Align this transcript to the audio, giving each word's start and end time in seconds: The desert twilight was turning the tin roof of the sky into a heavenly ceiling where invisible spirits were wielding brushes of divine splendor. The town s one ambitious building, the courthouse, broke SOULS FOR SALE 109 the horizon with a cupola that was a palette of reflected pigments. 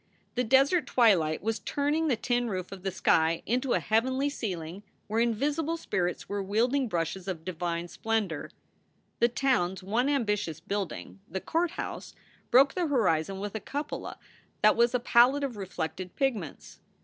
The 0.33 0.43
desert 0.43 0.87
twilight 0.87 1.43
was 1.43 1.59
turning 1.59 2.07
the 2.07 2.15
tin 2.15 2.49
roof 2.49 2.71
of 2.71 2.81
the 2.81 2.89
sky 2.89 3.43
into 3.45 3.73
a 3.73 3.79
heavenly 3.79 4.29
ceiling 4.31 4.81
where 5.05 5.19
invisible 5.19 5.77
spirits 5.77 6.27
were 6.27 6.41
wielding 6.41 6.87
brushes 6.87 7.27
of 7.27 7.45
divine 7.45 7.87
splendor. 7.87 8.49
The 9.19 9.27
town 9.29 9.73
s 9.73 9.83
one 9.83 10.09
ambitious 10.09 10.59
building, 10.59 11.19
the 11.29 11.39
courthouse, 11.39 12.15
broke 12.49 12.71
SOULS 12.73 12.73
FOR 12.73 12.79
SALE 12.79 12.89
109 12.89 12.89
the 12.89 13.03
horizon 13.03 13.39
with 13.41 13.53
a 13.53 13.59
cupola 13.59 14.17
that 14.63 14.75
was 14.75 14.95
a 14.95 14.99
palette 14.99 15.43
of 15.43 15.55
reflected 15.55 16.15
pigments. 16.15 16.79